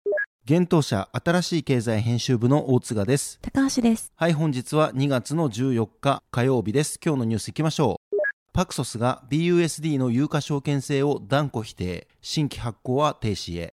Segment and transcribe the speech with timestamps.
[0.44, 3.38] 現当社新しい経済編集部の大津賀です。
[3.40, 4.12] 高橋です。
[4.16, 6.98] はい、本日は2月の14日火曜日です。
[7.04, 8.16] 今日のニュースいきましょう。
[8.52, 12.08] パクソスが BUSD の有価証券制を断固否定。
[12.20, 13.72] 新規発行は停止へ。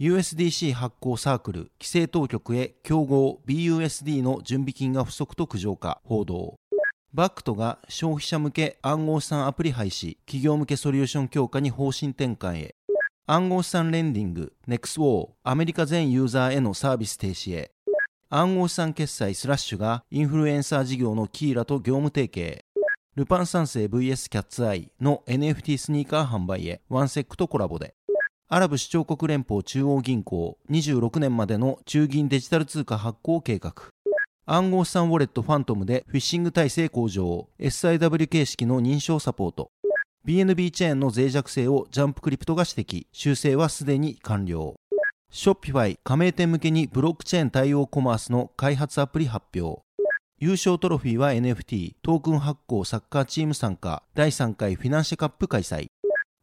[0.00, 6.54] USDC 発行サークル、規制当局へ競合 BUSD の準備金が不足と苦情か、報道。
[7.14, 12.74] バクトが消費者向け暗号資産アプリ廃止、企業向けソリューション強化に方針転換へ。
[13.28, 17.70] 暗号資産レンディング、NEXWAR、アメリカ全ユーザーへのサービス停止へ。
[18.30, 22.64] 暗号資産決済スラッシュがインフルエンサー事業のキーラと業務提携。
[23.14, 27.94] ルパン三世 VS キャッツアイの NFT スニーカー販売へワンセックとコラボで。
[28.48, 33.93] アラブ首長国連邦中央銀行26年までの中銀デジタル通貨発行計画。
[34.46, 37.48] 暗号資産ウォレットファントムでフィッシング体制向上。
[37.58, 39.70] SIW 形式の認証サポート。
[40.26, 43.06] BNB チェーンの脆弱性をジャンプクリプトが指摘。
[43.10, 44.74] 修正はすでに完了。
[45.32, 49.80] ショッピファイ加盟店向けにブロックチェーン対応コマースの開発アプリ発表。
[50.38, 55.86] 優勝トロフィーは NFT、トークン発行サッカーチーム参加、第3回フィナンシェカップ開催。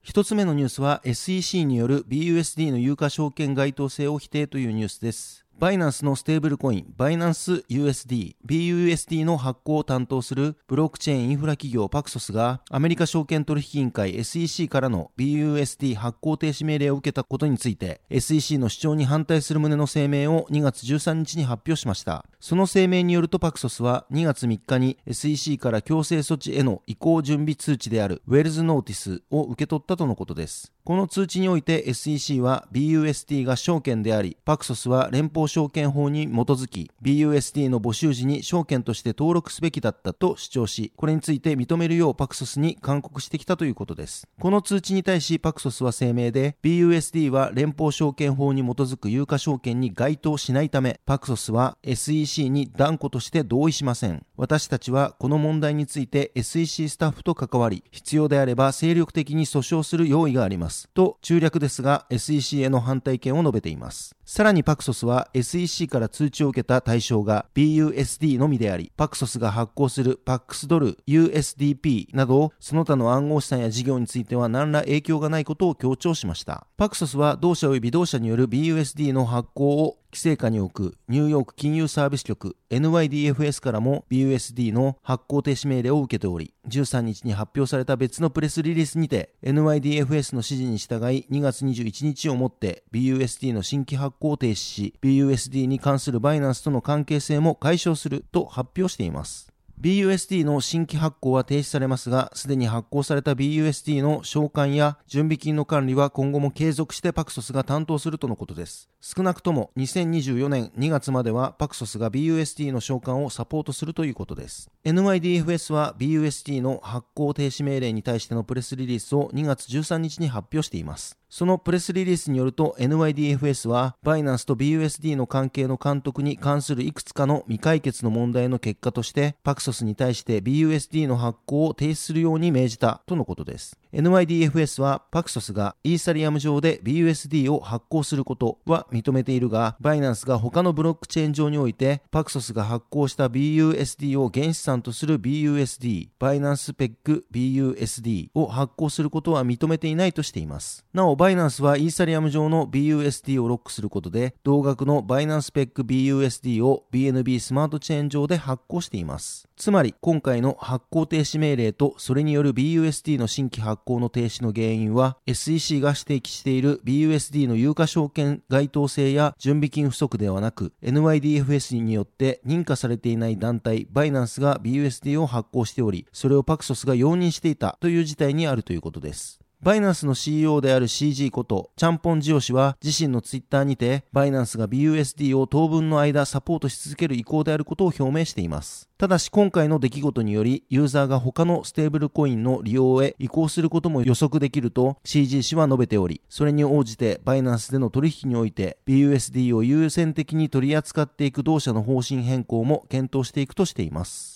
[0.02, 5.41] 一つ目のニュースは SEC による BUSD の有価証券該当性を否定というニュースです。
[5.62, 22.26] バイナンスのステーブルコイン、バイナンス USD、BUSD の発行を担当するブロックチェーンインフラ企業パクソスがアメリカ証券取引委員会 SEC からの BUSD 発行停止命令を受けたことについて SEC の主張に反対する旨の声明を2月13日に発表しました。
[22.40, 30.74] その声明によるとパクソスは2月3日に SEC から強制措置への移行準備通知であるウェルズノーティスを受け取ったとのことです。
[30.84, 44.28] この通知において SEC は BUSD が証券であり、パクソスは連邦証券法に基づき BUSD の募集時に証券として登録すべきだったと主張し、これについて認めるようパクソスに勧告してきたということです。
[44.40, 54.26] この通知に対しパクソスは声明で、BUSD は連邦証券法に基づく有価証券に該当しないため、パクソスは SEC に断固として同意しません。
[54.36, 60.71] 私たちはこの問題について SEC スタッフと関わり、必要であれば精力的に訴訟する用意があります。
[60.94, 64.16] と中略ですが SEC への反対意見を述べています。
[64.26, 76.66] さらにパクソスは SEC から通知を受けた対象が BUSD のみであり、パクソスが発行するパックスドル、USDP などその他の暗号資産や事業については何ら影響がないことを強調しました。
[76.78, 99.51] パクソスは同社及び同社による BUSD の発行を規制下に置くニューヨーク金融サービス局 NYDFS からも BUSD の発行停止命令を受けており、13日に発表された別のプレスリリースにて NYDFS の指示に従い2月21日をもって BUSD の新規発行を停止し、BUSD に関するバイナンスとの関係性も解消すると発表しています。
[99.82, 108.92] BUSD の新規発行は停止されますが、すでに発行された BUSD の償還や準備金の管理は今後も継続してパクソスが担当するとのことです。
[109.02, 114.70] 少なくとも2024年2月まではパクソスが BUSD の償還をサポートするということです。
[114.86, 121.18] NYDFS は BUSD の発行停止命令に対してのプレスリリースを2月13日に発表しています。
[121.32, 133.81] そのプレスリリースによると NYDFS はバイナンスと BUSD の関係の監督に関するいくつかの未解決の問題の結果としてパクソスに対して BUSD の発行を停止するように命じたとのことです。
[133.94, 150.86] NYDFS はパクソスがイーサリアム上で BUSD を発行することは認めているが、バイナンスが他のブロックチェーン上においてパクソスが発行した BUSD を原資産とする BUSD、バイナンスペック BUSD を発行することは認めていないとしています。
[150.94, 159.50] なお、バイナンスはイーサリアム上の BUSD をロックすることで、同額のバイナンスペック BUSD を BNB スマートチェーン上で発行しています。
[159.58, 179.41] つまり、今回の発行停止命令とそれによる BUSD の新規発行行の停止の原因は SEC が指摘している BUSD の有価証券該当性や準備金不足ではなく NYDFS によって認可されていない団体バイナンスが BUSD を発行しておりそれをパクソスが容認していたという事態にあるということです。
[179.64, 188.90] バイナンスの CEO である CG こと、チャンポンジオ氏は自身のツイッターにて、バイナンスが BUSD を当分の間サポートし続ける意向であることを表明しています。
[188.98, 204.31] ただし今回の出来事により、ユーザーが他のステーブルコインの利用へ移行することも予測できると CG 氏は述べており、それに応じてバイナンスでの取引において BUSD を優先的に取り扱っていく同社の方針変更も検討していくとしています。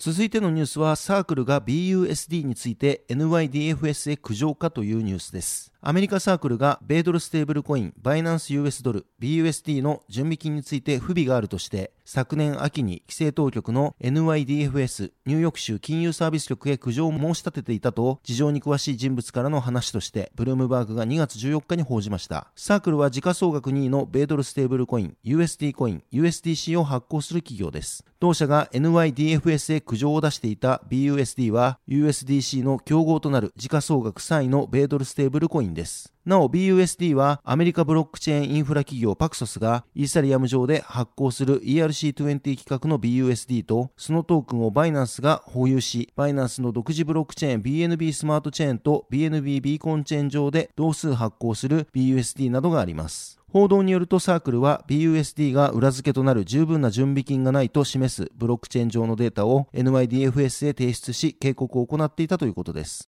[0.00, 5.72] 続いてのニュースはサークルが BUSD について NYDFS へ苦情かというニュースです。
[5.80, 22.48] アメリカサークルが米ドルステーブルコインバイナンス US ドル BUSD の準備金について不備があるとして昨年秋に規制当局の NYDFS ニューヨーク州金融サービス局へ苦情を申し立てていたと事情に詳しい人物からの話としてブルームバーグが2月14日に報じました。
[22.56, 28.04] サークルは時価総額2位の米ドルステーブルコイン USD コイン USDC を発行する企業です。
[28.18, 35.67] 同社が NYDFS へ苦情を出していた BUSD は USDC の競合となる時価総額3位の米ドルステーブルコイン。
[35.68, 36.12] ンです。
[36.28, 53.38] なお BUSD はアメリカブロックチェーンインフラ企業パクソスがイーサリアム上で発行する ERC20 規格の BUSD とそのトークンをバイナンスが保有しバイナンスの独自ブロックチェーン BNB スマートチェーンと BNB ビーコンチェーン上で同数発行する BUSD などがあります。
[53.50, 63.08] 報道によるとサークルは BUSD が裏付けとなる十分な準備金がないと示すブロックチェーン上のデータを NYDFS へ提出し警告を行っていたということです。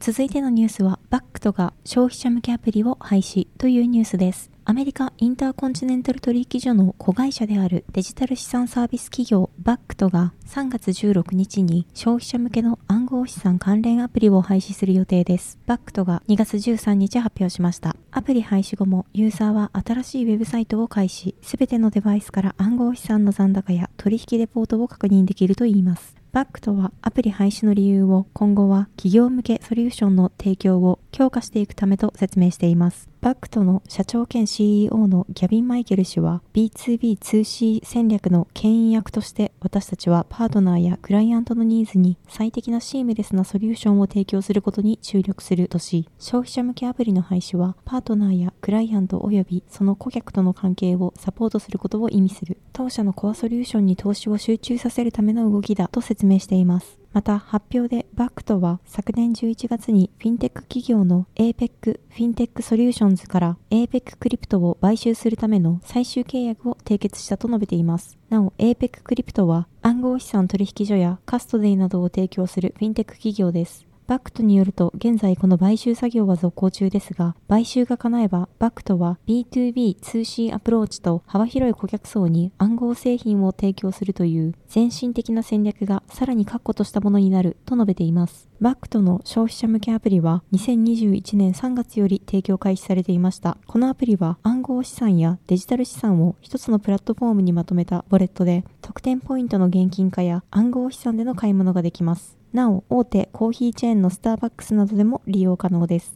[0.00, 4.50] 続いてのニュースは、バックトが消費者向けアプリを廃止というニュースです。
[4.64, 15.58] アメリカインターコンチネンタル取引所の子会社であるデジタル資産サービス企業バックトが3月16日に消費者向けの暗号資産関連アプリを廃止する予定です。
[15.66, 17.94] バックトが2月13日発表しました。
[18.10, 26.19] アプリ廃止後もユーザーは新しいウェブサイトを開始、すべてのデバイスから暗号資産の残高や取引レポートを確認できるといいます。
[26.32, 33.09] バックとはアプリ廃止の理由を今後は企業向けソリューションの提供を強化していくためと説明しています。
[33.20, 52.56] バックトの社長兼 CEO のギャビン・マイケル氏は B2B2C 戦略の牽引役として私たちはパートナーやクライアントのニーズに最適なシームレスなソリューションを提供することに注力するとし消費者向けアプリの廃止はパートナーやクライアント及びその顧客との関係をサポートすることを意味する。
[52.72, 56.99] 当社のコアソリューションに投資を集中させるための動きだと説明しています。
[57.12, 68.16] また発表でバックトは昨年11月にフィンテック企業の APEC フィンテックソリューションズから APEC クリプトを買収するための最終契約を締結したと述べています。
[68.28, 73.89] なお APEC クリプトは暗号資産取引所やカストディなどを提供するフィンテック企業です。
[74.10, 88.48] バックトによると、現在この買収作業は続行中ですが、買収が叶えば、バックトは B2B2C アプローチと幅広い顧客層に暗号製品を提供するという先進的な戦略がさらに確固としたものになると述べています。
[88.60, 93.58] バックトの消費者向けアプリは2021年3月より提供開始されていました。
[93.68, 102.39] このアプリは暗号資産やデジタル資産を一つのプラットフォームにまとめたウォレットで、特典ポイントの現金化や暗号資産での買い物ができます。
[102.52, 106.14] なお、大手コーヒーチェーンのスターバックスなどでも利用可能です。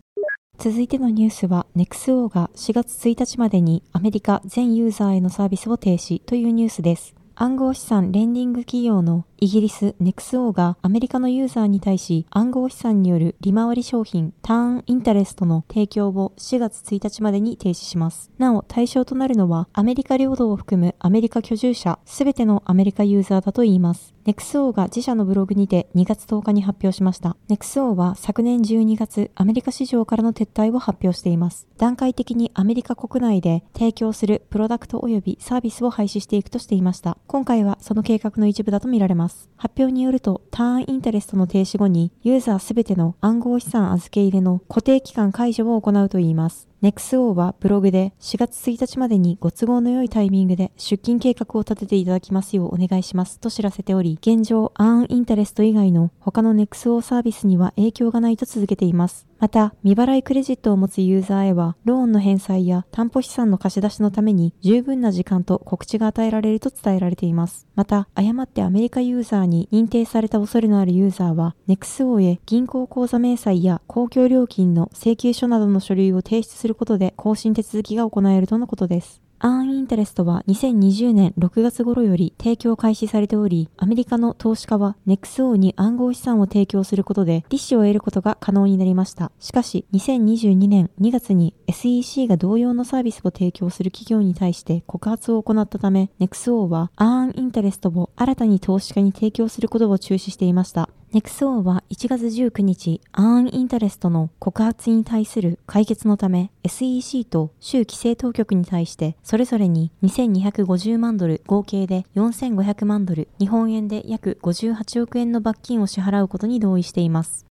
[0.59, 7.15] 続いてのニュースは NEXO が4月1日までにアメリカ全ユーザーへのサービスを停止というニュースです。
[7.37, 18.31] 暗号資産レンディング企業のイギリス NEXO がアメリカのユーザーに対し暗号資産による利回り商品ターンインタレストの提供を4月1日までに停止します。
[18.39, 24.15] なお対象となるのはアメリカ領土を含むアメリカ居住者すべてのアメリカユーザーだといいます。
[24.25, 27.37] NEXO が自社のブログにて2月10日に発表しました。
[27.49, 31.67] NEXO は昨年12月、アメリカ市場からの撤退を発表しています。
[31.77, 37.19] 段階的にアメリカ国内で提供するプロダクト及びサービスを廃止していくとしていました。
[37.27, 39.24] 今回はその計画の一部だとみられます。
[39.57, 46.69] 発表によると、ターンインタレストの停止後に、ユーザーすべての暗号資産預け入れの固定期間解除を行うといいます。
[46.83, 59.27] NEXO はブログで4月1日までにご都合の良いタイミングで出勤計画を立てていただきますようお願いしますと知らせており、現状、アーンインタレスト以外の他の NEXO サービスには影響がないと続けています。
[59.45, 67.67] また、未払いクレジットを持つユーザーへは、ローンの返済や担保資産の貸し出しのために十分な時間と告知が与えられると伝えられています。
[67.75, 79.25] また、誤ってアメリカユーザーに認定された恐れのあるユーザーは、NEXO へ銀行口座明細や公共料金の請求書などの書類を提出することで更新手続きが行えるとのことです。
[79.41, 89.33] アーンインタレストは2020年6月頃より提供開始されており、アメリカの投資家は NEXO に暗号資産を提供することで利子を得ることが可能になりました。
[89.41, 100.89] しかし、2022年2月に SEC が同様のサービスを提供する企業に対して告発を行ったため、NEXO はアーンインタレストを新たに投資家に提供することを中止していました。
[101.15, 117.47] NEXO は1月19日、 Earn Interest の告発に対する解決のため、SEC と州規制当局に対して、それぞれに2250万ドル、合計で4500万ドル、日本円で約58億円の罰金を支払うことに同意しています。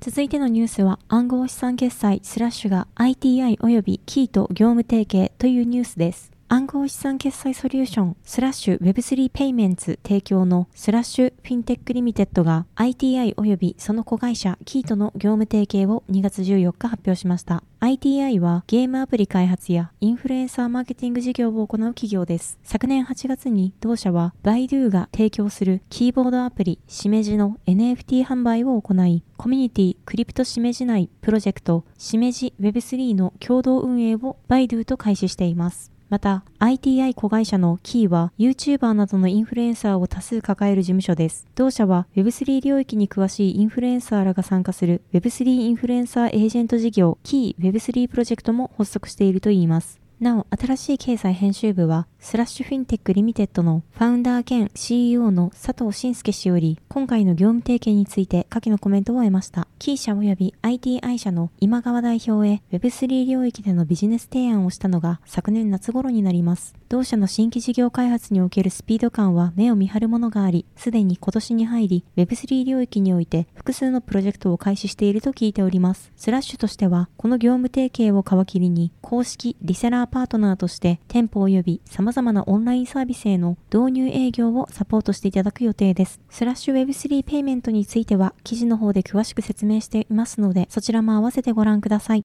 [0.00, 6.30] 続いてのニュースは暗号資産決済スラッシュが ITI 及びキーと業務提携というニュースです。
[6.52, 17.62] 暗号資産決済ソリューションスラッシュ Web3 ペイメンツ提供のスラッシュフィンテックリミテッドが ITI 及びその子会社キーとの業務提携を2月14日発表しました。
[17.78, 22.58] ITI はゲームアプリ開発やインフルエンサーマーケティング事業を行う企業です。
[22.64, 35.92] 昨年8月に同社は Baidu が提供するキーボードアプリしめじの NFT 販売を行い、コミュニティクリプト Simeji 内プロジェクトしめじ Web3 の共同運営を Baidu と開始しています。
[36.10, 41.46] また、ITI 子会社のキーは YouTuber などのインフルエンサーを多数抱える事務所です。
[41.54, 50.00] 同社は Web3 領域に詳しいインフルエンサーらが参加する Web3 インフルエンサーエージェント事業キー Web3 プロジェクトも発足しているといいます。
[50.20, 59.66] なお、新しい経済編集部は、スラッシュフィンテックリミテッドのファウンダー兼 CEO の佐藤慎介氏より、今回の業務提携について下記のコメントを得ました。
[59.78, 66.74] キー社及び ITI 社の今川代表へ Web3 領域でのビジネス提案をしたのが昨年夏頃になります。
[66.90, 76.12] 同社の新規事業開発におけるスピード感は目を見張るものがあり、すでに今年に入り Web3 領域において複数のプロジェクトを開始していると聞いております。
[76.14, 86.20] スラッシュとしては、この業務提携を皮切りに公式リセラーパートナーとして店舗及び様々なオンラインサービスへの導入営業をサポートしていただく予定です。
[86.28, 92.22] スラッシュ Web3 ペイメントについては記事の方で詳しく説明していますのでそちらも合わせてご覧ください。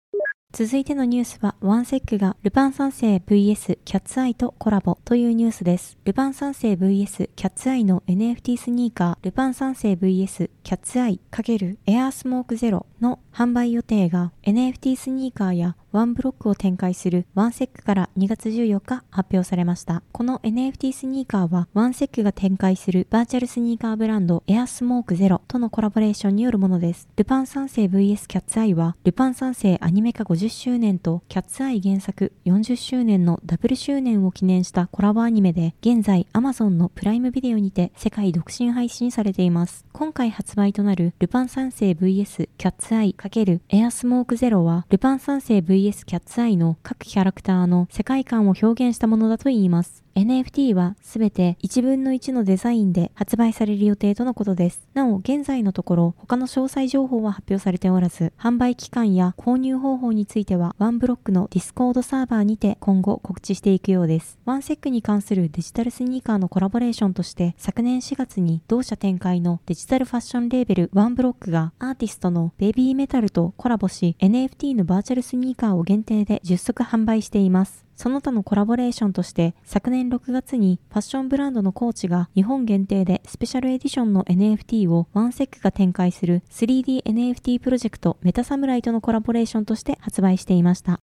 [0.58, 5.98] 続いてのニュースは、ワンセックがルパン三世 VS キャッツアイとコラボというニュースです。
[6.06, 20.04] ルパン三世 VS キャッツアイの NFT スニーカー、ルパン三世 VS キャッツアイ×エアースモークゼロの販売予定が NFT スニーカーやワンブロックを展開するワンセックから2月14日発表されました。
[20.12, 27.08] この NFT スニーカーはワンセックが展開するバーチャルスニーカーブランドエアスモークゼロとのコラボレーションによるものです。
[27.16, 39.86] ルパン三世 VS キャッツアイはルパン三世アニメ化50周年とキャッツアイ原作40周年のダブル周年を記念したコラボアニメで現在 Amazon のプライムビデオにて世界独占配信されています。
[39.94, 50.05] 今回発売となるルパン三世 VS キャッツアイ×エアスモークゼロは、ルパン三世 VS キャッツアイの各キャラクターの世界観を表現したものだといいます。
[50.16, 54.88] NFT はすべて1分の1のデザインで発売される予定とのことです。
[54.94, 64.40] なお、現在のところ他の詳細情報は発表されておらず、販売期間や購入方法についてはワンブロックのディスコードサーバーにて今後告知していくようです。
[64.46, 77.85] ワンセックに関するデジタルスニーカーのコラボレーションとして昨年4月に同社展開のデジタルファッションレーベルワンブロックがアーティストのベビーメタルとコラボし NFT のバーチャルスニーカーを限定で10足販売しています。
[77.96, 91.00] その他のコラボレーションとして昨年6月にファッションブランドのコーチが日本限定でスペシャルエディションの NFT をワンセックが展開する 3DNFT プロジェクトメタサムライとのコラボレーションとして発売していました。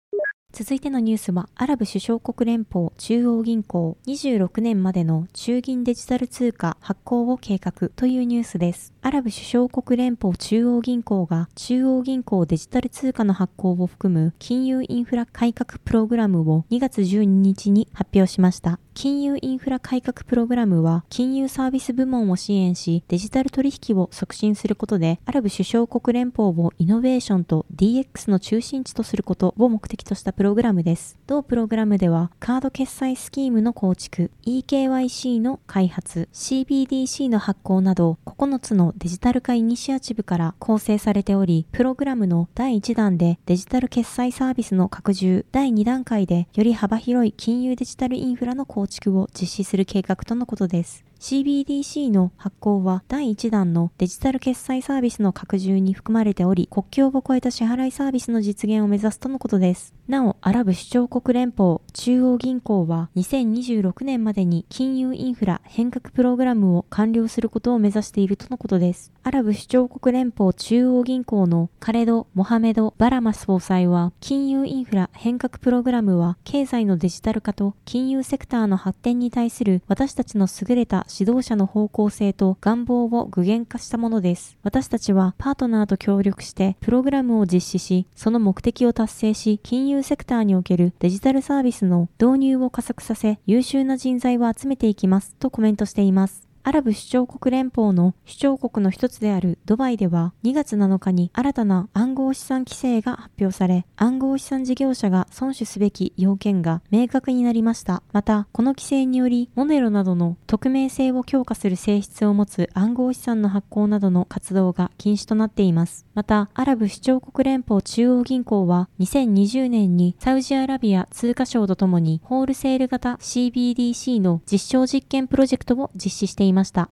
[0.53, 8.93] 続いてのニュースは、アラブ首長国連邦中央銀行26年までの中銀デジタル通貨発行を計画というニュースです。
[9.01, 18.79] アラブ首長国連邦中央銀行が中央銀行デジタル通貨の発行を含む金融インフラ改革プログラムを2月12日に発表しました。
[18.95, 31.17] 金融インフラ改革プログラムは金融サービス部門を支援しデジタル取引を促進することでアラブ首長国連邦をイノベーションと DX の中心地とすることを目的としたプログラムプログラムです。
[31.29, 51.05] 同プログラムではカード決済スキームの構築、eKYC の開発、CBDC の発行など9つのデジタル化イニシアチブから構成されており、プログラムの第1弾でデジタル決済サービスの拡充、第2段階でより幅広い金融デジタルインフラの構築を実施する計画とのことです。
[51.23, 59.95] CBDC の発行は第1弾のデジタル決済サービスの拡充に含まれており、国境を越えた支払いサービスの実現を目指すとのことです。
[60.09, 69.13] なお、アラブ首長国連邦中央銀行は2026年までに金融インフラ変革プログラムを完了することを目指しているとのことです。
[69.23, 84.57] アラブ首長国連邦中央銀行のカレド・モハメド・バラマス総裁は、金融インフラ変革プログラムは経済のデジタル化と金融セクターの発展に対する私たちの優れた指導者の方向性と願望を具現化したものです。
[84.63, 96.52] 私たちはパートナーと協力してプログラムを実施し、その目的を達成し、金融セクターにおけるデジタルサービスの導入を加速させ、優秀な人材を集めていきますとコメントしています。
[96.65, 108.05] アラブ首長国連邦の首長国の一つであるドバイでは2月7日に新たな暗号資産規制が発表され、暗号資産事業者が遵守すべき要件が明確になりました。
[108.13, 116.07] また、この規制により、モネロなどの匿名性を強化する性質を持つ暗号資産の発行などの活動が禁止となっています。
[116.15, 126.52] また、アラブ首長国連邦中央銀行は2020年にサウジアラビア通貨省とともにホールセール型 CBDC の実証実験プロジェクトを実施しています。
[126.53, 126.91] いました。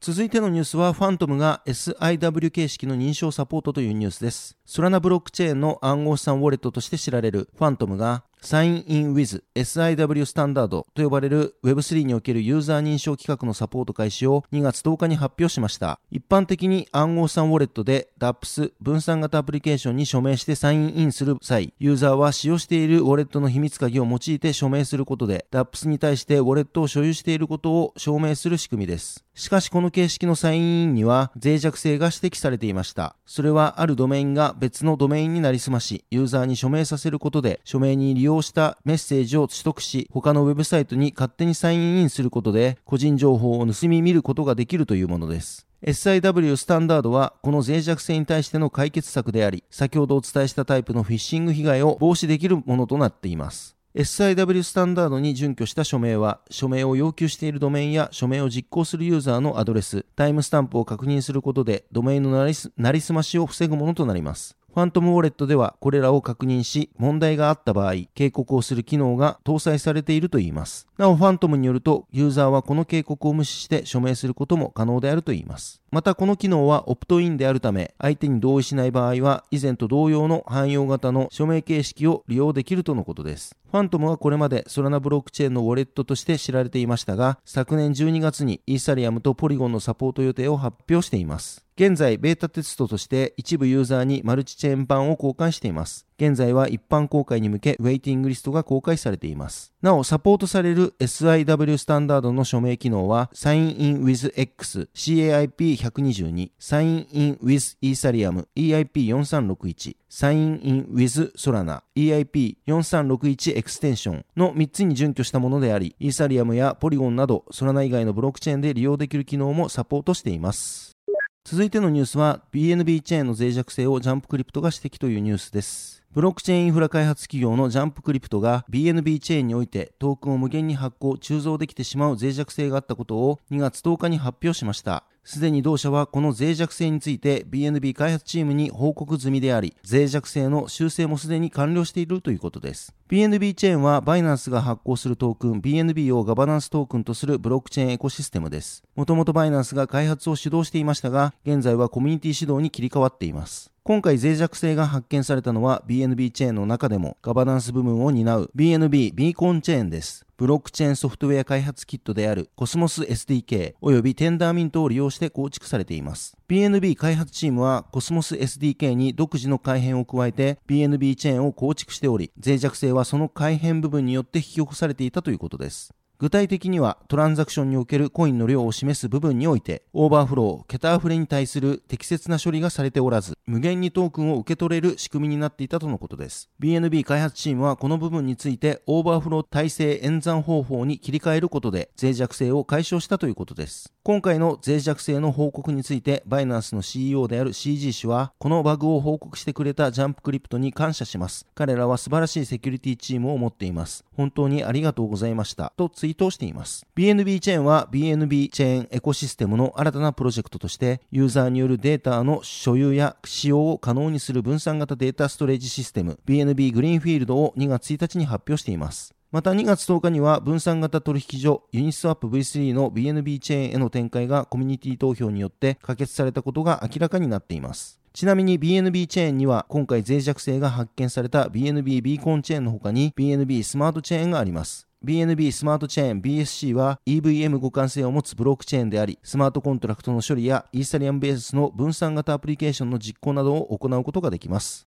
[0.00, 4.56] 続いてのニュースは、ファントムが SIW 形式の認証サポートというニュースです。
[4.64, 16.00] ソラナブロックチェーンの暗号資産ウォレットとして知られるファントムが Sign in with SIW スタンダードと呼ばれる Web3 におけるユーザー認証規格のサポート開始を2月10日に発表しました。
[16.10, 29.24] 一般的に暗号資産ウォレットで DAPS 分散型アプリケーションに署名してサインインする際、ユーザーは使用しているウォレットの秘密鍵を用いて署名することで DApps に対してウォレットを所有していることを証明する仕組みです。
[29.34, 33.14] しかしこの形式のサインインには脆弱性が指摘されていました。
[33.24, 45.66] それはあるドメインが別のドメインになりすまし、ユーザーに署名させることで署名に利用用したメッセージを取得し、他のウェブサイトに勝手にサインインすることで、個人情報を盗み見ることができるというものです。
[45.84, 53.76] SIW スタンダードはこの脆弱性に対しての解決策であり、先ほどお伝えしたタイプのフィッシング被害を防止できるものとなっています。
[53.94, 62.44] SIW スタンダードに準拠した署名は、署名を要求しているドメインや署名を実行するユーザーのアドレス、タイムスタンプを確認することで、ドメインのな
[62.92, 64.57] りすましを防ぐものとなります。
[64.74, 70.86] ファントムウォレットではこれらを確認し、問題があった場合、警告をする機能が搭載されているといいます。
[70.98, 75.82] なお、ファントムによると、ユーザーはこの警告を無視して署名することも可能であるといいます。
[75.90, 83.56] また、この機能はオプトインであるため、相手に同意しない場合は、以前と同様の汎用型の署名形式を利用できるとのことです。
[83.70, 91.64] ファントムはこれまでソラナブロックチェーンのウォレットとして知られていましたが、昨年12月にイーサリアムとポリゴンのサポート予定を発表しています。
[91.76, 96.07] 現在、ベータテストとして一部ユーザーにマルチチェーン版を公開しています。
[96.20, 99.72] 現在は一般公開に向け、ウェイティングリストが公開されています。
[99.80, 120.96] なお、サポートされる SIW スタンダードの署名機能は、Sign in with X、CAIP122、Sign in with Ethereum、EIP4361、Sign in with Solana、EIP4361 エクステンションの3つに準拠したものであり、イーサリアムやポリゴンなど、ソラナ以外のブロックチェーンで利用できる機能もサポートしています。
[121.44, 125.97] 続いてのニュースは BNB チェーンの脆弱性をジャンプクリプトが指摘というニュースです。
[126.14, 135.04] ブロックチェーンインフラ開発企業のジャンプクリプトが BNB チェーンにおいてトークンを無限に発行、鋳造できてしまう脆弱性があったことを2月10日に発表しました。
[135.22, 142.94] すでに同社はこの脆弱性について BNB 開発チームに報告済みであり、脆弱性の修正もすでに完了しているということです。
[143.08, 148.84] BNB チェーンはバイナンスが発行するトークン BNB をガバナンストークンとするブロックチェーンエコシステムです。
[148.96, 153.72] もともとバイナンスが開発を主導していましたが、現在はコミュニティ主導に切り替わっています。
[153.82, 160.26] 今回脆弱性が発見されたのは BNB チェーンの中でもガバナンス部分を担う BNB ビーコンチェーンです。
[160.36, 166.36] ブロックチェーンソフトウェア開発キットであるコスモス SDK およびテンダーミントを利用して構築されています。
[166.50, 175.94] BNB 開発チームはコスモス SDK に独自の改変を加えて BNB チェーンを構築しており、脆弱性ははその改変部分によって引き起こされていたということです。
[176.20, 186.50] 具体的にはトランザクションにおけるコインの量を示す部分においてオーバーフロー、桁溢れに対する適切な処理がされておらず無限にトークンを受け取れる仕組みになっていたとのことです。
[186.60, 193.92] BNB 開発チームはこの部分についてオーバーフロー耐性演算方法に切り替えることで脆弱性を解消したということです。
[194.02, 201.46] 今回の脆弱性の報告についてバイナンスの CEO である CG 氏はこのバグを報告してくれたジャンプクリプトに感謝します。
[201.54, 204.04] 彼らは素晴らしいセキュリティチームを持っています。
[204.16, 206.86] 本当にありがとうございましたとツイートをしています。
[206.96, 219.14] BNB チェーンは BNB チェーンエコシステムの新たなプロジェクトとしてユーザーによるデータの所有や使用を可能にする分散型データストレージシステム BNB グリーンフィールドを2月1日に発表しています。
[219.30, 228.00] また2月10日には分散型取引所ユニスワップ V3 の BNB チェーンへの展開がコミュニティ投票によって可決されたことが明らかになっています。
[228.14, 234.87] ちなみに BNB チェーンには今回脆弱性が発見された BNB ビーコンチェーンの他に BNB スマートチェーンがあります。
[235.04, 244.88] BNB スマートチェーン BSC は EVM 互換性を持つブロックチェーンであり、スマートコントラクトの処理やイーサリアムベースの分散型アプリケーションの実行などを行うことができます。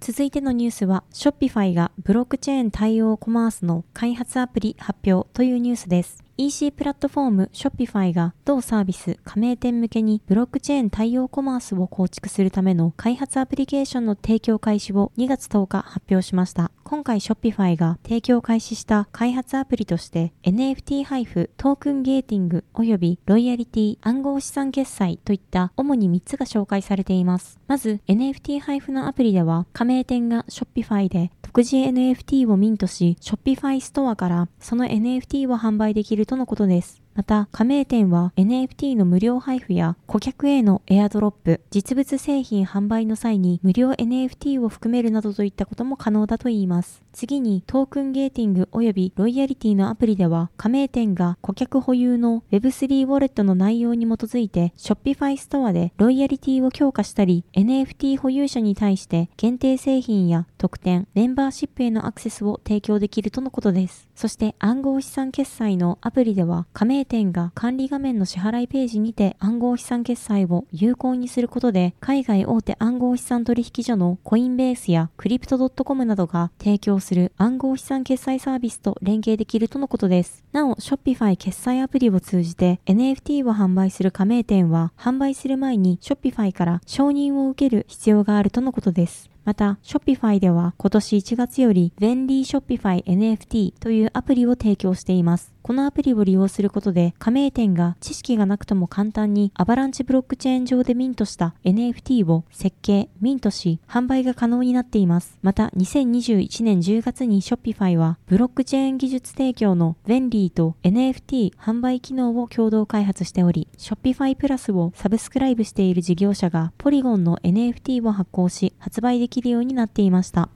[0.00, 6.24] 続いてのニュースは、Shopify がブロックチェーン対応コマースの開発アプリ発表というニュースです。
[6.42, 16.70] EC プラットフォーム Shopify が同サービス加盟店向けにブロックチェーン対応コマースを構築するための開発アプリケーションの提供開始を2月10日発表しました。
[16.82, 27.60] 今回 Shopify が提供開始した開発アプリとして NFT 配布、トークンゲーティング及びロイヤリティ暗号資産決済といった主に3つが紹介されています。
[27.66, 37.02] まず NFT 配布のアプリでは加盟店が Shopify で独自 NFT をミントし Shopify ストアからその NFT を販売できるとのことです。
[37.14, 47.02] また、加盟店は NFT の無料配布や顧客へのエアドロップ、実物製品販売の際に無料 NFT を含めるなどといったことも可能だといいます。
[47.12, 64.09] 次に、トークンゲーティング及びロイヤリティのアプリでは、加盟店が顧客保有の Web3 ウォレットの内容に基づいて、Shopify ストアでロイヤリティを強化したり、NFT 保有者に対して限定製品や特典、メンバーシップへのアクセスを提供できるとのことです。
[64.20, 80.44] そして暗号資産決済のアプリでは、加盟店が管理画面の支払いページにて暗号資産決済を有効にすることで、海外大手暗号資産取引所のコインベースやクリプト .com などが提供する暗号資産決済サービスと連携できるとのことです。
[80.52, 89.30] なお、Shopify 決済アプリを通じて NFT を販売する加盟店は、販売する前に Shopify から承認を受ける必要があるとのことです。
[89.44, 95.52] また、Shopify では今年1月より Venly Shopify NFT というアプリを提供しています。
[95.62, 105.38] このアプリを利用することで、加盟店が知識がなくとも簡単にアバランチブロックチェーン上でミントした NFT を設計、ミントし、販売が可能になっています。
[105.42, 120.50] また、2021年10月に Shopify は、ブロックチェーン技術提供の Venly と NFT 販売機能を共同開発しており、Shopify プラスをサブスクライブしている事業者が、ポリゴンの NFT を発行し、発売できるようになっていました。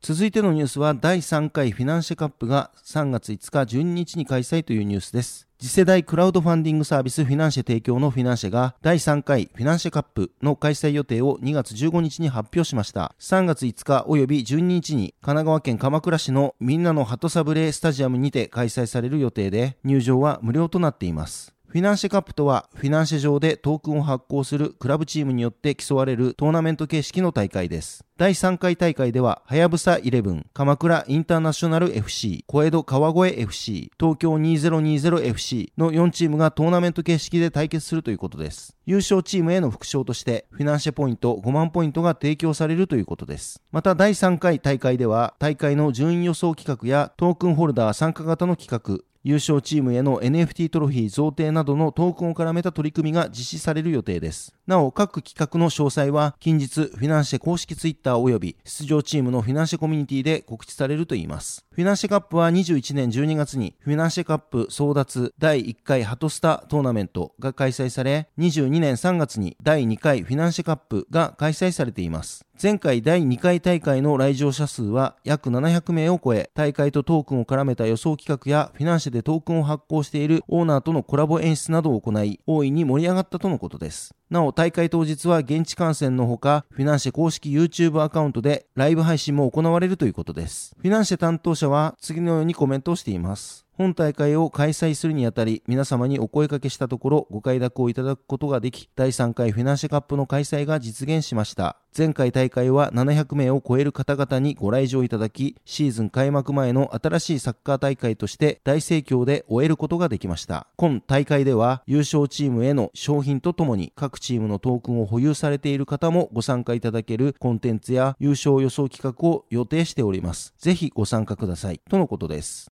[0.00, 5.48] 続いてのニュースは第3回フィナンシェカップが3月5日12日に開催というニュースです。
[5.58, 13.12] 次世代クラウドファンディングサービスフィナンシェ提供のフィナンシェが第3回フィナンシェカップの開催予定を2月15日に発表しました。
[13.18, 21.52] 3月5日及び12日に神奈川県鎌倉市のみんなの鳩サブレースタジアムにて開催される予定で入場は無料となっています。
[21.66, 28.06] フィナンシェカップとは、フィナンシェ上でトークンを発行するクラブチームによって競われるトーナメント形式の大会です。
[28.18, 38.76] 第3回大会では、はやぶさ11、鎌倉インターナショナル FC、小江戸川越 FC、東京 2020FC の4チームがトーナメント形式で対決するということです。
[38.86, 43.62] 優勝チームへの副賞として、フィナンシェポイント5万ポイントが提供されるということです。
[43.70, 54.57] また第3回大会では、大会の順位予想企画やトークンホルダー参加型の企画、優勝チームへの NFT トロフィー贈呈などのトークンを絡めた取り組みが実施される予定です。
[54.68, 61.64] なお、各企画の詳細は近日フィナンシェ公式ツイッター及び出場チームのフィナンシェコミュニティで告知されるといいます。
[61.70, 72.44] フィナンシェカップは21年12月にフィナンシェカップ争奪第1回ハトスタトーナメントが開催され、22年3月に第2回フィナンシェカップが開催されています。
[72.60, 84.12] 前回第2回大会の来場者数は約700名を超え、大会とトークンを絡めた予想企画やフィナンシェでトークンを発行しているオーナーとのコラボ演出などを行い、大いに盛り上がったとのことです。
[84.28, 90.74] なお、大会当日は現地観戦のほか、フィナンシェ公式 YouTube アカウントでライブ配信も行われるということです。
[90.80, 93.67] フィナンシェ担当者は次のようにコメントをしています。
[93.78, 101.76] 本大会を開催するにあたり、皆様にお声掛けしたところ、ご快諾をいただくことができ、第3回フィナンシェカップの開催が実現しました。
[101.96, 110.66] 前回大会は700名を超える方々にご来場いただき、シーズン開幕前の新しいサッカー大会として大盛況で終えることができました。
[110.74, 120.52] 今大会では優勝チームへの商品とともに各チームのトークンを保有されている方もご参加いただけるコンテンツや優勝予想企画を予定しております。
[120.58, 121.80] ぜひご参加ください。
[121.88, 122.72] とのことです。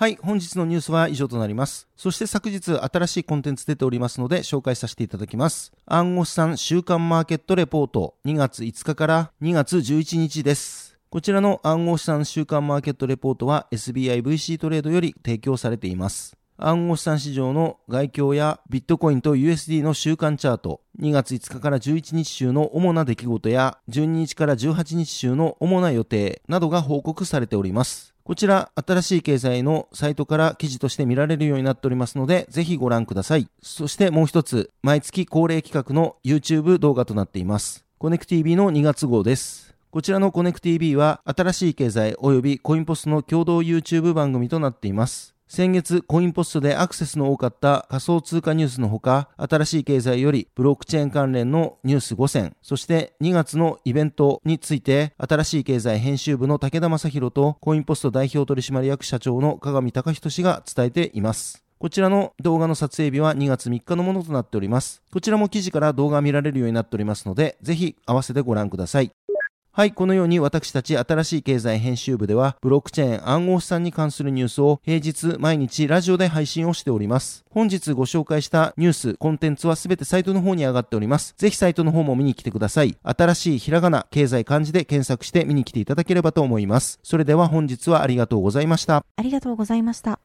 [0.00, 1.88] はい、本日のニュースは以上となります。
[1.96, 5.72] そして昨日新しいコンテンツ出ておりますので紹介させていただきます。
[5.86, 10.96] 暗号資産週間マーケットレポート2月5日から2月11日です。
[11.10, 16.36] こちらの暗号資産週間マーケットレポートは SBIVC トレードより提供されています。
[16.58, 28.14] 暗号資産市場の外況やビットコインと USD の週間チャート、2月5日から11日週の主な出来事や12日から18日週の主な予定などが報告されております。
[28.28, 33.48] こちら、新しい経済のサイトから記事として見られるようになっておりますので、ぜひご覧ください。
[33.62, 37.86] そしてもう一つ、毎月恒例企画の YouTube 動画となっています。
[37.96, 39.74] コネク TV の2月号です。
[39.90, 45.37] こちらのコネク TV は、新しい経済及びコインポストの共同 YouTube 番組となっています。
[45.48, 61.64] 先月、コインポストでアクセスの多かった仮想通貨ニュースのほか、新しい経済よりブロックチェーン関連のニュース5選、そして2月のイベントについて、新しい経済編集部の武田正宏とコインポスト代表取締役社長の鏡隆人氏が伝えています。
[61.78, 65.00] こちらの動画の撮影日は2月3日のものとなっております。
[65.10, 69.10] こちらも記事から動画見られるようになっておりますので、ぜひ合わせてご覧ください。
[69.78, 77.44] はい、このように私たち新しい経済編集部では、ブロックチェーン暗号資産に関するニュースを平日毎日ラジオで配信をしております。
[77.48, 81.32] 本日ご紹介したニュース、コンテンツはすべてサイトの方に上がっております。
[81.38, 82.96] ぜひサイトの方も見に来てください。
[83.04, 86.98] 新しいひらがな、経済漢字で検索して見に来ていただければと思います。
[87.04, 89.04] それでは本日はありがとうございました。
[89.14, 90.18] ありがとうございました。